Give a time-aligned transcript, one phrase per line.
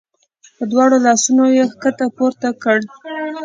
[0.55, 2.77] په دواړو لاسونو یې ښکته پورته کړ.